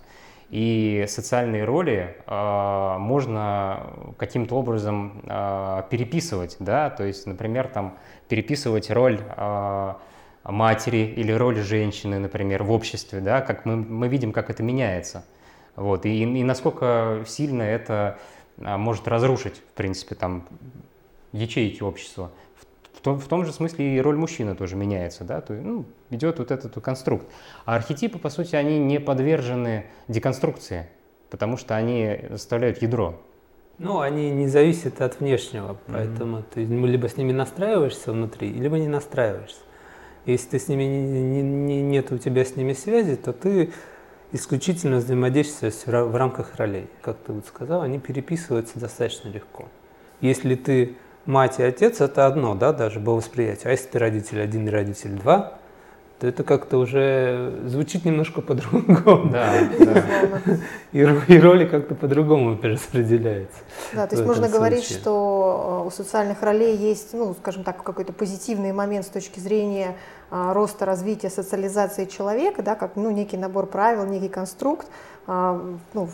И 0.49 1.05
социальные 1.09 1.65
роли 1.65 2.15
э, 2.25 2.97
можно 2.99 3.87
каким-то 4.17 4.55
образом 4.55 5.21
э, 5.25 5.83
переписывать, 5.89 6.55
да, 6.59 6.89
то 6.89 7.03
есть, 7.03 7.25
например, 7.25 7.67
там 7.67 7.97
переписывать 8.29 8.89
роль 8.89 9.19
э, 9.19 9.93
матери 10.51 11.13
или 11.15 11.31
роль 11.31 11.57
женщины, 11.57 12.19
например, 12.19 12.63
в 12.63 12.71
обществе, 12.71 13.19
да, 13.19 13.41
как 13.41 13.65
мы, 13.65 13.75
мы 13.75 14.07
видим, 14.07 14.31
как 14.31 14.49
это 14.49 14.63
меняется. 14.63 15.25
Вот, 15.75 16.05
и, 16.05 16.23
и 16.23 16.43
насколько 16.43 17.23
сильно 17.27 17.61
это 17.61 18.17
а, 18.63 18.77
может 18.77 19.07
разрушить, 19.07 19.57
в 19.57 19.73
принципе, 19.75 20.15
там, 20.15 20.47
ячейки 21.33 21.83
общества. 21.83 22.31
В, 22.93 23.01
том, 23.01 23.19
в 23.19 23.27
том 23.27 23.45
же 23.45 23.51
смысле 23.51 23.95
и 23.95 24.01
роль 24.01 24.17
мужчины 24.17 24.55
тоже 24.55 24.75
меняется, 24.75 25.23
да, 25.23 25.41
то, 25.41 25.53
ну, 25.53 25.85
идет 26.09 26.39
вот 26.39 26.51
этот 26.51 26.73
конструкт. 26.81 27.27
А 27.65 27.75
архетипы, 27.75 28.17
по 28.17 28.29
сути, 28.29 28.55
они 28.55 28.79
не 28.79 28.99
подвержены 28.99 29.85
деконструкции, 30.07 30.87
потому 31.29 31.57
что 31.57 31.75
они 31.75 32.21
составляют 32.31 32.81
ядро. 32.81 33.19
Ну, 33.77 33.99
они 33.99 34.31
не 34.31 34.47
зависят 34.47 35.01
от 35.01 35.19
внешнего, 35.19 35.77
поэтому 35.85 36.39
mm-hmm. 36.39 36.45
ты 36.53 36.63
либо 36.65 37.07
с 37.07 37.17
ними 37.17 37.31
настраиваешься 37.31 38.11
внутри, 38.11 38.51
либо 38.51 38.79
не 38.79 38.87
настраиваешься. 38.87 39.59
Если 40.27 40.49
ты 40.49 40.59
с 40.59 40.67
ними 40.67 40.83
не, 40.83 41.41
не, 41.41 41.81
нет 41.81 42.11
у 42.11 42.17
тебя 42.17 42.45
с 42.45 42.55
ними 42.55 42.73
связи, 42.73 43.15
то 43.15 43.33
ты 43.33 43.71
исключительно 44.33 44.97
взаимодействуешь 44.97 45.85
в 45.85 46.15
рамках 46.15 46.55
ролей. 46.57 46.87
Как 47.01 47.17
ты 47.25 47.31
вот 47.31 47.47
сказал, 47.47 47.81
они 47.81 47.97
переписываются 47.97 48.79
достаточно 48.79 49.29
легко. 49.29 49.65
Если 50.19 50.55
ты 50.55 50.97
мать 51.25 51.59
и 51.59 51.63
отец, 51.63 52.01
это 52.01 52.25
одно, 52.25 52.55
да, 52.55 52.73
даже 52.73 52.99
по 52.99 53.13
восприятию. 53.13 53.69
А 53.69 53.71
если 53.71 53.87
ты 53.87 53.99
родитель 53.99 54.41
один 54.41 54.67
и 54.67 54.69
родитель 54.69 55.11
два, 55.11 55.57
то 56.19 56.25
это 56.25 56.43
как-то 56.43 56.79
уже 56.79 57.53
звучит 57.65 58.03
немножко 58.03 58.41
по-другому. 58.41 59.31
Да, 59.31 59.53
да. 59.79 60.03
И, 60.91 60.99
и 60.99 61.39
роли 61.39 61.65
как-то 61.65 61.93
по-другому 61.93 62.55
перераспределяются. 62.57 63.59
Да, 63.93 64.07
то 64.07 64.15
есть 64.15 64.25
можно 64.25 64.47
случае. 64.47 64.57
говорить, 64.57 64.83
что 64.83 65.36
э, 65.47 65.87
у 65.87 65.91
социальных 65.91 66.41
ролей 66.41 66.75
есть, 66.75 67.13
ну, 67.13 67.33
скажем 67.33 67.63
так, 67.63 67.83
какой-то 67.83 68.13
позитивный 68.13 68.71
момент 68.71 69.05
с 69.05 69.09
точки 69.09 69.39
зрения 69.39 69.95
а, 70.29 70.53
роста, 70.53 70.83
развития, 70.83 71.29
социализации 71.29 72.03
человека, 72.03 72.61
да, 72.61 72.75
как 72.75 72.97
ну, 72.97 73.11
некий 73.11 73.37
набор 73.37 73.65
правил, 73.65 74.05
некий 74.05 74.27
конструкт, 74.27 74.85
а, 75.25 75.61
ну, 75.93 76.09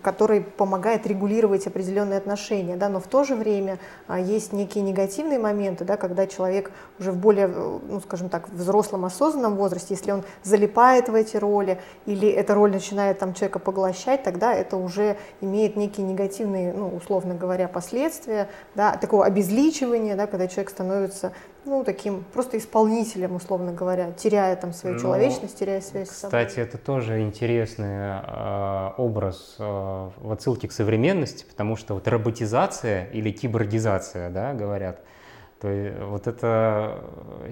который 0.00 0.40
помогает 0.40 1.06
регулировать 1.06 1.66
определенные 1.66 2.16
отношения, 2.16 2.76
да, 2.76 2.88
но 2.88 3.00
в 3.00 3.06
то 3.06 3.22
же 3.22 3.34
время 3.34 3.78
есть 4.18 4.54
некие 4.54 4.82
негативные 4.82 5.38
моменты, 5.38 5.84
да, 5.84 5.98
когда 5.98 6.26
человек 6.26 6.72
уже 6.98 7.12
в 7.12 7.16
более, 7.16 7.48
ну, 7.48 8.00
скажем 8.00 8.30
так, 8.30 8.48
взрослом 8.48 9.04
осознанном 9.04 9.56
возрасте, 9.56 9.94
если 9.94 10.12
он 10.12 10.24
залипает 10.42 11.10
в 11.10 11.14
эти 11.14 11.36
роли 11.36 11.78
или 12.06 12.28
эта 12.28 12.54
роль 12.54 12.70
начинает 12.70 13.18
там 13.18 13.34
человека 13.34 13.58
поглощать, 13.58 14.22
тогда 14.22 14.54
это 14.54 14.78
уже 14.78 15.18
имеет 15.42 15.76
некие 15.76 16.06
негативные, 16.06 16.72
ну, 16.72 16.88
условно 16.88 17.34
говоря, 17.34 17.68
последствия, 17.68 18.48
да, 18.74 18.96
такого 18.96 19.24
обезличивания, 19.24 20.16
да, 20.16 20.26
когда 20.26 20.46
человек 20.46 20.70
становится 20.70 21.32
ну, 21.64 21.84
таким 21.84 22.24
просто 22.32 22.58
исполнителем, 22.58 23.34
условно 23.34 23.72
говоря, 23.72 24.12
теряя 24.12 24.56
там 24.56 24.72
свою 24.72 24.96
ну, 24.96 25.02
человечность, 25.02 25.58
теряя 25.58 25.80
связь 25.80 26.08
кстати, 26.08 26.18
с 26.18 26.20
собой. 26.20 26.46
Кстати, 26.46 26.60
это 26.60 26.78
тоже 26.78 27.20
интересный 27.20 27.86
э, 27.88 28.90
образ 28.96 29.56
э, 29.58 29.62
в 29.62 30.32
отсылке 30.32 30.68
к 30.68 30.72
современности, 30.72 31.44
потому 31.44 31.76
что 31.76 31.94
вот 31.94 32.08
роботизация 32.08 33.06
или 33.06 33.30
киборгизация, 33.30 34.30
да, 34.30 34.54
говорят, 34.54 35.00
то 35.60 35.68
есть 35.68 35.98
вот 36.00 36.26
это 36.26 37.04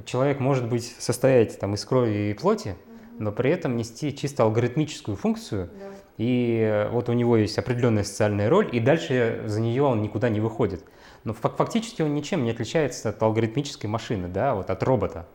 человек 0.07 0.41
может 0.41 0.67
быть 0.69 0.95
состоять 0.99 1.59
там 1.59 1.75
из 1.75 1.85
крови 1.85 2.31
и 2.31 2.35
плоти, 2.35 2.77
но 3.19 3.33
при 3.33 3.51
этом 3.51 3.77
нести 3.77 4.17
чисто 4.17 4.45
алгоритмическую 4.45 5.17
функцию, 5.17 5.69
да. 5.79 5.87
и 6.17 6.89
вот 6.91 7.11
у 7.11 7.13
него 7.13 7.37
есть 7.37 7.59
определенная 7.59 8.05
социальная 8.05 8.49
роль, 8.49 8.71
и 8.73 8.81
дальше 8.81 9.43
за 9.45 9.61
нее 9.61 9.83
он 9.83 10.01
никуда 10.01 10.31
не 10.31 10.41
выходит. 10.41 10.83
Но 11.25 11.35
фактически 11.35 12.03
он 12.03 12.15
ничем 12.15 12.45
не 12.45 12.51
отличается 12.51 13.11
от 13.11 13.23
алгоритмической 13.23 13.89
машины, 13.91 14.29
да, 14.29 14.55
вот 14.55 14.71
от 14.71 14.83
робота. 14.83 15.27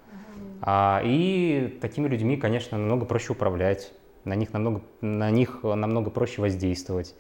А, 0.62 1.02
и 1.04 1.78
такими 1.82 2.08
людьми, 2.08 2.38
конечно, 2.38 2.78
намного 2.78 3.06
проще 3.06 3.34
управлять, 3.34 3.92
на 4.24 4.34
них 4.36 4.54
намного, 4.54 4.82
на 5.02 5.30
них 5.30 5.64
намного 5.64 6.10
проще 6.10 6.42
воздействовать. 6.42 7.16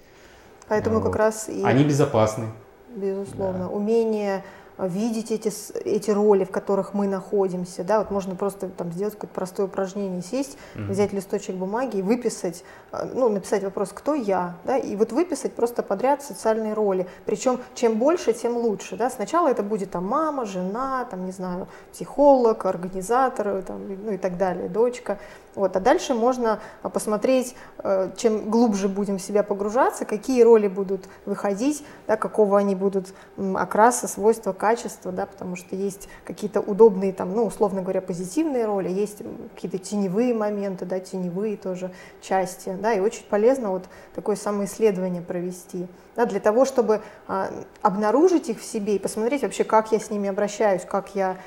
Поэтому 0.70 1.00
вот. 1.00 1.08
как 1.08 1.16
раз 1.18 1.50
и... 1.50 1.62
Они 1.64 1.84
безопасны. 1.84 2.48
Безусловно. 2.96 3.66
Да. 3.66 3.68
Умение 3.68 4.44
видеть 4.78 5.32
эти, 5.32 5.52
эти 5.86 6.12
роли, 6.12 6.44
в 6.44 6.52
которых 6.52 6.94
мы 6.94 7.08
находимся. 7.08 7.84
Да? 7.84 8.00
Вот 8.00 8.12
можно 8.12 8.36
просто 8.36 8.70
там, 8.70 8.92
сделать 8.92 9.14
какое-то 9.14 9.36
простое 9.36 9.66
упражнение, 9.68 10.22
сесть, 10.22 10.58
mm-hmm. 10.76 10.90
взять 10.90 11.14
листочек 11.14 11.56
бумаги 11.56 11.98
и 11.98 12.02
выписать, 12.02 12.64
э, 12.92 13.10
ну, 13.14 13.30
написать 13.30 13.64
вопрос 13.64 13.90
«Кто 13.94 14.16
я?» 14.16 14.56
да? 14.64 14.78
и 14.78 14.96
вот 14.96 15.12
выписать 15.12 15.54
просто 15.54 15.84
подряд 15.84 16.24
социальные 16.24 16.74
роли. 16.74 17.08
Причем 17.26 17.60
чем 17.76 17.98
больше, 17.98 18.34
тем 18.34 18.58
лучше. 18.58 18.96
Да? 18.96 19.10
Сначала 19.10 19.50
это 19.50 19.64
будет 19.64 19.92
там, 19.92 20.06
мама, 20.06 20.46
жена, 20.46 21.06
там, 21.06 21.26
не 21.26 21.32
знаю, 21.32 21.68
психолог, 21.92 22.66
организатор 22.66 23.62
там, 23.62 23.82
ну, 24.06 24.12
и 24.12 24.18
так 24.18 24.38
далее, 24.38 24.70
дочка. 24.70 25.20
Вот. 25.56 25.76
А 25.76 25.80
дальше 25.80 26.14
можно 26.14 26.60
а, 26.82 26.90
посмотреть, 26.90 27.56
э, 27.80 28.12
чем 28.18 28.50
глубже 28.50 28.90
будем 28.90 29.18
в 29.18 29.22
себя 29.22 29.44
погружаться, 29.44 30.06
какие 30.06 30.42
роли 30.42 30.68
будут 30.68 31.08
выходить, 31.26 31.86
да, 32.08 32.18
какого 32.18 32.58
они 32.58 32.76
будут 32.76 33.14
окраса, 33.56 34.08
свойства, 34.08 34.54
качества, 34.54 35.12
да, 35.12 35.26
потому 35.26 35.56
что 35.56 35.76
есть 35.76 36.10
какие-то 36.24 36.60
удобные, 36.60 37.14
там, 37.14 37.34
ну, 37.34 37.46
условно 37.46 37.82
говоря, 37.82 38.02
позитивные 38.02 38.66
роли, 38.66 38.90
есть 38.90 39.22
какие-то 39.54 39.78
теневые 39.78 40.34
моменты, 40.34 40.86
да, 40.86 41.00
теневые 41.00 41.58
тоже 41.58 41.92
части, 42.22 42.76
да, 42.82 42.94
и 42.94 43.00
очень 43.00 43.26
полезно 43.30 43.70
вот 43.70 43.84
такое 44.16 44.36
самоисследование 44.36 45.22
провести, 45.22 45.88
да, 46.16 46.26
для 46.26 46.40
того, 46.40 46.66
чтобы 46.66 47.02
а, 47.28 47.50
обнаружить 47.82 48.50
их 48.50 48.60
в 48.60 48.64
себе 48.64 48.96
и 48.96 49.00
посмотреть 49.00 49.44
вообще, 49.44 49.64
как 49.64 49.92
я 49.92 50.00
с 50.00 50.10
ними 50.10 50.30
обращаюсь, 50.30 50.84
как 50.84 51.16
я 51.16 51.38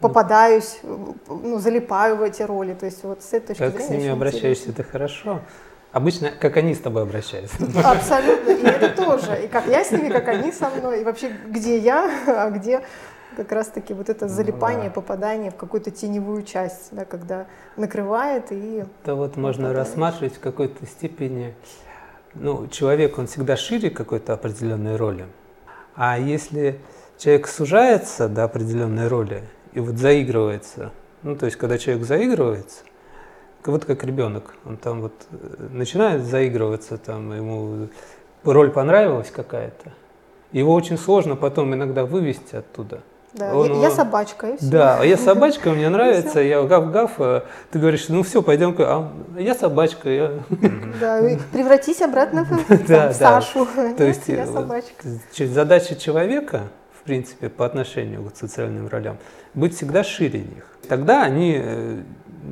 попадаюсь, 0.00 0.78
ну, 0.82 1.58
залипаю 1.58 2.16
в 2.16 2.22
эти 2.22 2.42
роли. 2.42 2.74
То 2.74 2.86
есть 2.86 3.02
вот 3.04 3.22
с 3.22 3.32
этой 3.32 3.54
точки 3.54 3.60
как 3.60 3.72
зрения. 3.72 3.86
Как 3.86 3.86
с 3.86 3.90
ними 3.90 4.08
обращаешься, 4.08 4.70
это 4.70 4.82
хорошо. 4.82 5.40
Обычно, 5.92 6.32
как 6.32 6.56
они 6.56 6.74
с 6.74 6.80
тобой 6.80 7.02
обращаются. 7.02 7.56
Абсолютно. 7.84 8.50
И 8.50 8.64
это 8.64 8.90
тоже. 8.90 9.44
И 9.44 9.48
как 9.48 9.66
я 9.66 9.84
с 9.84 9.92
ними, 9.92 10.08
как 10.08 10.26
они 10.28 10.50
со 10.50 10.68
мной. 10.70 11.02
И 11.02 11.04
вообще, 11.04 11.30
где 11.48 11.78
я, 11.78 12.10
а 12.26 12.50
где 12.50 12.82
как 13.36 13.52
раз-таки 13.52 13.94
вот 13.94 14.08
это 14.08 14.28
залипание, 14.28 14.88
ну, 14.88 14.90
да. 14.90 14.94
попадание 14.94 15.50
в 15.50 15.56
какую-то 15.56 15.90
теневую 15.90 16.42
часть, 16.42 16.88
да, 16.92 17.04
когда 17.04 17.46
накрывает 17.76 18.50
и... 18.50 18.84
Это 19.02 19.14
вот 19.14 19.36
можно 19.36 19.68
попадаешь. 19.68 19.88
рассматривать 19.88 20.34
в 20.36 20.40
какой-то 20.40 20.86
степени... 20.86 21.54
Ну, 22.34 22.66
человек, 22.66 23.16
он 23.18 23.28
всегда 23.28 23.56
шире 23.56 23.90
какой-то 23.90 24.32
определенной 24.32 24.96
роли. 24.96 25.26
А 25.94 26.18
если 26.18 26.80
человек 27.18 27.46
сужается 27.46 28.28
до 28.28 28.42
определенной 28.44 29.06
роли 29.06 29.44
и 29.74 29.80
вот 29.80 29.96
заигрывается, 29.96 30.92
ну, 31.22 31.36
то 31.36 31.46
есть, 31.46 31.58
когда 31.58 31.78
человек 31.78 32.06
заигрывается, 32.06 32.82
вот 33.64 33.84
как 33.84 34.04
ребенок, 34.04 34.54
он 34.64 34.76
там 34.76 35.00
вот 35.00 35.14
э, 35.30 35.68
начинает 35.70 36.24
заигрываться, 36.24 36.98
там 36.98 37.34
ему 37.34 37.88
роль 38.44 38.70
понравилась 38.70 39.30
какая-то, 39.30 39.92
его 40.52 40.72
очень 40.72 40.98
сложно 40.98 41.34
потом 41.34 41.74
иногда 41.74 42.04
вывести 42.04 42.56
оттуда. 42.56 43.00
Да, 43.32 43.52
он, 43.52 43.72
я, 43.72 43.88
я 43.88 43.90
собачка, 43.90 44.50
и 44.50 44.56
все. 44.56 44.70
Да, 44.70 45.02
я 45.02 45.16
собачка, 45.16 45.70
мне 45.70 45.88
нравится, 45.90 46.38
я 46.38 46.62
гав-гав, 46.62 47.10
э, 47.18 47.42
ты 47.72 47.80
говоришь, 47.80 48.08
ну 48.08 48.22
все, 48.22 48.42
пойдем, 48.42 48.76
а 48.78 49.10
я 49.36 49.54
собачка. 49.56 50.08
Я... 50.08 50.32
Да, 51.00 51.20
превратись 51.52 52.00
обратно 52.00 52.44
в, 52.44 52.86
да, 52.86 53.10
в 53.10 53.14
Сашу. 53.14 53.66
То 53.96 54.04
есть 54.04 54.28
я 54.28 54.46
собачка. 54.46 55.08
задача 55.36 55.96
человека, 55.96 56.68
в 57.04 57.06
принципе, 57.06 57.50
по 57.50 57.66
отношению 57.66 58.24
к 58.24 58.34
социальным 58.34 58.88
ролям, 58.88 59.18
быть 59.52 59.76
всегда 59.76 60.02
шире 60.02 60.38
них. 60.38 60.66
Тогда 60.88 61.22
они 61.22 61.60
э, 61.62 62.00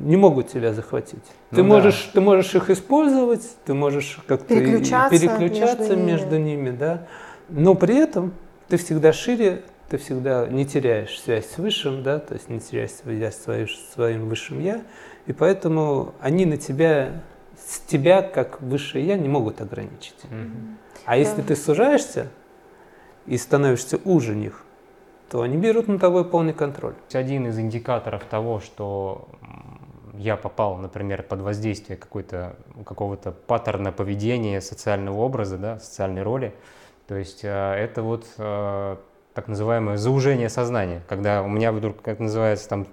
не 0.03 0.15
могут 0.15 0.49
тебя 0.49 0.73
захватить. 0.73 1.23
Ну, 1.49 1.55
ты, 1.55 1.63
да. 1.63 1.63
можешь, 1.63 2.11
ты 2.13 2.21
можешь 2.21 2.53
их 2.53 2.69
использовать, 2.69 3.41
ты 3.65 3.73
можешь 3.73 4.19
как-то 4.27 4.53
переключаться, 4.53 5.19
переключаться 5.19 5.95
между, 5.95 6.05
между 6.05 6.37
ними. 6.37 6.67
ними, 6.67 6.77
да. 6.77 7.07
Но 7.49 7.73
при 7.73 7.97
этом 7.97 8.31
ты 8.67 8.77
всегда 8.77 9.11
шире, 9.11 9.63
ты 9.89 9.97
всегда 9.97 10.45
не 10.47 10.67
теряешь 10.67 11.19
связь 11.19 11.49
с 11.49 11.57
высшим, 11.57 12.03
да, 12.03 12.19
то 12.19 12.35
есть 12.35 12.47
не 12.47 12.59
теряешь 12.59 12.91
связь 12.91 13.35
с 13.35 13.93
своим 13.93 14.29
высшим 14.29 14.59
я, 14.59 14.83
и 15.25 15.33
поэтому 15.33 16.13
они 16.21 16.45
на 16.45 16.57
тебя, 16.57 17.23
с 17.57 17.79
тебя 17.79 18.21
как 18.21 18.61
высшее 18.61 19.03
я 19.03 19.17
не 19.17 19.29
могут 19.29 19.61
ограничить. 19.61 20.13
Mm-hmm. 20.29 20.75
А 21.05 21.17
если 21.17 21.41
ты 21.41 21.55
сужаешься 21.55 22.27
и 23.25 23.37
становишься 23.37 23.99
уже 24.05 24.35
них, 24.35 24.63
то 25.29 25.41
они 25.41 25.57
берут 25.57 25.87
на 25.87 25.99
тобой 25.99 26.25
полный 26.25 26.53
контроль. 26.53 26.95
Один 27.13 27.47
из 27.47 27.57
индикаторов 27.57 28.23
того, 28.25 28.59
что 28.59 29.27
я 30.13 30.37
попал, 30.37 30.77
например, 30.77 31.23
под 31.23 31.41
воздействие 31.41 31.97
какой-то, 31.97 32.55
какого-то 32.85 33.31
паттерна 33.31 33.91
поведения, 33.91 34.61
социального 34.61 35.21
образа, 35.21 35.57
да, 35.57 35.79
социальной 35.79 36.21
роли, 36.21 36.53
то 37.07 37.15
есть 37.15 37.43
э, 37.43 37.47
это 37.49 38.03
вот 38.03 38.25
э, 38.37 38.97
так 39.33 39.47
называемое 39.47 39.97
заужение 39.97 40.49
сознания, 40.49 41.01
когда 41.07 41.41
у 41.41 41.47
меня 41.47 41.71
вдруг, 41.71 42.01
как 42.01 42.19
называется, 42.19 42.69
там 42.69 42.87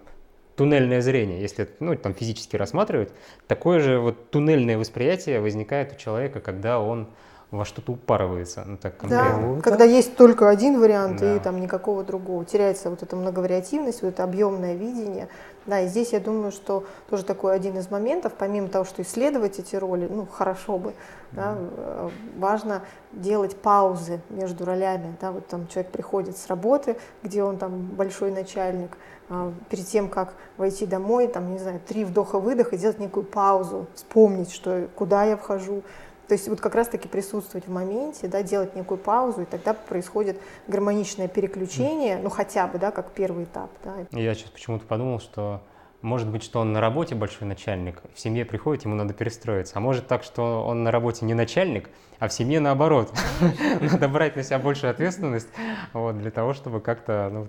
туннельное 0.56 1.00
зрение, 1.00 1.40
если 1.40 1.68
ну, 1.78 1.94
там 1.96 2.14
физически 2.14 2.56
рассматривать, 2.56 3.12
такое 3.46 3.80
же 3.80 3.98
вот 3.98 4.30
туннельное 4.30 4.78
восприятие 4.78 5.40
возникает 5.40 5.92
у 5.92 5.96
человека, 5.96 6.40
когда 6.40 6.80
он 6.80 7.08
во 7.50 7.64
что-то 7.64 7.92
упарывается. 7.92 8.64
Ну, 8.64 8.76
так 8.76 8.94
Да, 9.08 9.60
когда 9.62 9.84
есть 9.84 10.16
только 10.16 10.48
один 10.48 10.80
вариант 10.80 11.20
да. 11.20 11.36
и 11.36 11.40
там 11.40 11.60
никакого 11.60 12.04
другого. 12.04 12.44
Теряется 12.44 12.90
вот 12.90 13.02
эта 13.02 13.16
многовариативность, 13.16 14.02
вот 14.02 14.08
это 14.08 14.24
объемное 14.24 14.74
видение. 14.74 15.28
Да, 15.66 15.80
и 15.80 15.88
здесь 15.88 16.12
я 16.12 16.20
думаю, 16.20 16.52
что 16.52 16.84
тоже 17.10 17.24
такой 17.24 17.54
один 17.54 17.76
из 17.76 17.90
моментов, 17.90 18.32
помимо 18.38 18.68
того, 18.68 18.84
что 18.84 19.02
исследовать 19.02 19.58
эти 19.58 19.76
роли, 19.76 20.08
ну, 20.10 20.26
хорошо 20.26 20.78
бы, 20.78 20.94
да, 21.32 21.56
э, 21.58 22.08
важно 22.38 22.82
делать 23.12 23.56
паузы 23.56 24.20
между 24.30 24.64
ролями. 24.64 25.14
Да, 25.20 25.32
вот 25.32 25.46
там 25.48 25.66
человек 25.68 25.92
приходит 25.92 26.36
с 26.38 26.46
работы, 26.46 26.96
где 27.22 27.42
он 27.42 27.58
там 27.58 27.82
большой 27.82 28.30
начальник, 28.30 28.96
а, 29.28 29.52
перед 29.68 29.86
тем, 29.86 30.08
как 30.08 30.34
войти 30.56 30.86
домой, 30.86 31.28
там, 31.28 31.52
не 31.52 31.58
знаю, 31.58 31.80
три 31.86 32.04
вдоха-выдоха, 32.04 32.76
сделать 32.76 32.98
некую 32.98 33.24
паузу, 33.24 33.86
вспомнить, 33.94 34.50
что, 34.50 34.88
куда 34.96 35.24
я 35.24 35.36
вхожу, 35.36 35.82
то 36.30 36.34
есть 36.34 36.46
вот 36.46 36.60
как 36.60 36.76
раз-таки 36.76 37.08
присутствовать 37.08 37.66
в 37.66 37.72
моменте, 37.72 38.28
да, 38.28 38.44
делать 38.44 38.76
некую 38.76 38.98
паузу, 38.98 39.42
и 39.42 39.44
тогда 39.46 39.74
происходит 39.74 40.40
гармоничное 40.68 41.26
переключение, 41.26 42.18
ну 42.22 42.30
хотя 42.30 42.68
бы, 42.68 42.78
да, 42.78 42.92
как 42.92 43.10
первый 43.10 43.46
этап. 43.46 43.68
Да. 43.82 44.06
Я 44.12 44.32
сейчас 44.36 44.50
почему-то 44.50 44.86
подумал, 44.86 45.18
что 45.18 45.60
может 46.02 46.28
быть, 46.28 46.44
что 46.44 46.60
он 46.60 46.72
на 46.72 46.80
работе 46.80 47.16
большой 47.16 47.48
начальник, 47.48 48.00
в 48.14 48.20
семье 48.20 48.44
приходит, 48.44 48.84
ему 48.84 48.94
надо 48.94 49.12
перестроиться. 49.12 49.72
А 49.76 49.80
может 49.80 50.06
так, 50.06 50.22
что 50.22 50.64
он 50.64 50.84
на 50.84 50.92
работе 50.92 51.24
не 51.24 51.34
начальник, 51.34 51.90
а 52.20 52.28
в 52.28 52.32
семье 52.32 52.60
наоборот. 52.60 53.12
Надо 53.80 54.06
брать 54.06 54.36
на 54.36 54.44
себя 54.44 54.60
большую 54.60 54.92
ответственность 54.92 55.48
вот, 55.92 56.16
для 56.16 56.30
того, 56.30 56.52
чтобы 56.52 56.80
как-то 56.80 57.28
ну, 57.32 57.48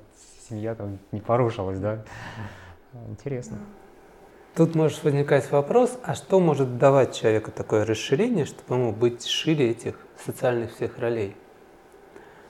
семья 0.49 0.73
там 0.73 0.97
не 1.12 1.21
порушилась. 1.21 1.77
Да? 1.77 2.03
Интересно. 3.10 3.60
Тут 4.53 4.75
может 4.75 5.01
возникать 5.05 5.49
вопрос, 5.49 5.97
а 6.03 6.13
что 6.13 6.41
может 6.41 6.77
давать 6.77 7.15
человеку 7.15 7.51
такое 7.51 7.85
расширение, 7.85 8.43
чтобы 8.43 8.75
ему 8.75 8.91
быть 8.91 9.25
шире 9.25 9.71
этих 9.71 9.95
социальных 10.25 10.75
всех 10.75 10.99
ролей? 10.99 11.37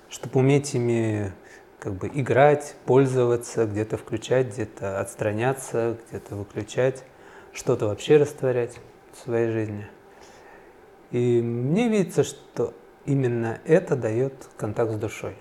Чтобы 0.09 0.39
уметь 0.39 0.73
ими 0.73 1.31
как 1.77 1.93
бы 1.93 2.09
играть, 2.11 2.75
пользоваться, 2.85 3.65
где-то 3.65 3.97
включать, 3.97 4.47
где-то 4.47 4.99
отстраняться, 4.99 5.97
где-то 6.09 6.35
выключать, 6.35 7.03
что-то 7.53 7.85
вообще 7.87 8.17
растворять 8.17 8.79
в 9.13 9.23
своей 9.23 9.51
жизни. 9.51 9.87
И 11.11 11.39
мне 11.41 11.87
видится, 11.87 12.23
что 12.23 12.73
именно 13.05 13.59
это 13.65 13.95
дает 13.95 14.33
контакт 14.57 14.93
с 14.93 14.95
душой. 14.95 15.35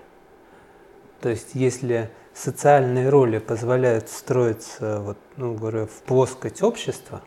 То 1.21 1.29
есть 1.29 1.55
если 1.55 2.11
социальные 2.33 3.09
роли 3.09 3.39
позволяют 3.39 4.09
строиться, 4.09 4.99
вот, 5.01 5.17
ну, 5.37 5.55
говорю, 5.55 5.87
в 5.87 6.01
плоскость 6.03 6.63
общества, 6.63 7.21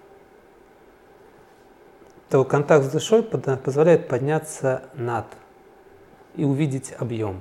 то 2.31 2.45
контакт 2.45 2.87
с 2.87 2.91
душой 2.91 3.23
позволяет 3.23 4.09
подняться 4.09 4.85
над 4.95 5.27
и 6.35 6.45
увидеть 6.45 6.95
объем. 6.99 7.41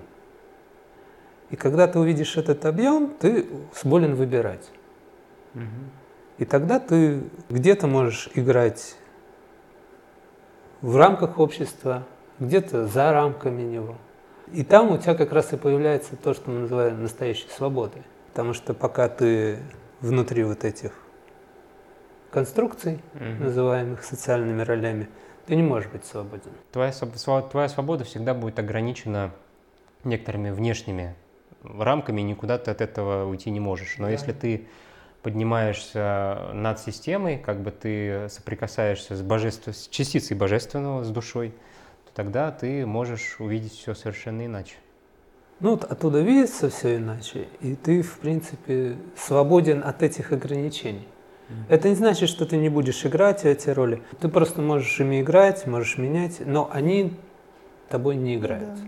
И 1.49 1.55
когда 1.55 1.87
ты 1.87 1.99
увидишь 1.99 2.37
этот 2.37 2.65
объем, 2.65 3.13
ты 3.19 3.47
сболен 3.79 4.15
выбирать. 4.15 4.69
Угу. 5.55 5.63
И 6.39 6.45
тогда 6.45 6.79
ты 6.79 7.21
где-то 7.49 7.87
можешь 7.87 8.29
играть 8.33 8.95
в 10.81 10.97
рамках 10.97 11.39
общества, 11.39 12.03
где-то 12.39 12.87
за 12.87 13.11
рамками 13.11 13.61
него. 13.61 13.95
И 14.51 14.63
там 14.63 14.91
у 14.91 14.97
тебя 14.97 15.15
как 15.15 15.31
раз 15.31 15.53
и 15.53 15.57
появляется 15.57 16.15
то, 16.15 16.33
что 16.33 16.51
мы 16.51 16.61
называем 16.61 17.01
настоящей 17.01 17.47
свободой. 17.49 18.03
Потому 18.29 18.53
что 18.53 18.73
пока 18.73 19.07
ты 19.09 19.59
внутри 20.01 20.43
вот 20.43 20.63
этих 20.63 20.91
конструкций, 22.31 22.99
угу. 23.13 23.43
называемых 23.43 24.03
социальными 24.03 24.61
ролями, 24.63 25.07
ты 25.45 25.55
не 25.55 25.63
можешь 25.63 25.89
быть 25.89 26.05
свободен. 26.05 26.51
Твоя, 26.71 26.91
твоя 26.91 27.69
свобода 27.69 28.03
всегда 28.03 28.33
будет 28.33 28.59
ограничена 28.59 29.31
некоторыми 30.03 30.51
внешними 30.51 31.15
рамками, 31.63 32.21
никуда 32.21 32.57
ты 32.57 32.71
от 32.71 32.81
этого 32.81 33.25
уйти 33.25 33.49
не 33.49 33.59
можешь. 33.59 33.97
Но 33.97 34.05
да. 34.05 34.11
если 34.11 34.33
ты 34.33 34.67
поднимаешься 35.21 36.49
над 36.53 36.79
системой, 36.79 37.37
как 37.37 37.61
бы 37.61 37.71
ты 37.71 38.27
соприкасаешься 38.29 39.15
с, 39.15 39.21
божеством, 39.21 39.73
с 39.73 39.87
частицей 39.87 40.35
божественного, 40.35 41.03
с 41.03 41.09
душой, 41.09 41.53
тогда 42.13 42.51
ты 42.51 42.85
можешь 42.85 43.37
увидеть 43.39 43.73
все 43.73 43.93
совершенно 43.93 44.45
иначе. 44.45 44.75
Ну 45.59 45.71
вот 45.71 45.83
оттуда 45.83 46.21
видится 46.21 46.69
все 46.69 46.97
иначе, 46.97 47.47
и 47.61 47.75
ты, 47.75 48.01
в 48.01 48.19
принципе, 48.19 48.97
свободен 49.15 49.83
от 49.83 50.03
этих 50.03 50.31
ограничений. 50.31 51.07
Mm-hmm. 51.47 51.53
Это 51.69 51.89
не 51.89 51.95
значит, 51.95 52.29
что 52.29 52.45
ты 52.45 52.57
не 52.57 52.69
будешь 52.69 53.05
играть 53.05 53.45
эти 53.45 53.69
роли. 53.69 54.01
Ты 54.19 54.29
просто 54.29 54.61
можешь 54.61 54.99
ими 54.99 55.21
играть, 55.21 55.65
можешь 55.67 55.97
менять, 55.97 56.41
но 56.45 56.69
они 56.71 57.13
тобой 57.89 58.15
не 58.15 58.35
играют. 58.35 58.75
Да. 58.75 58.81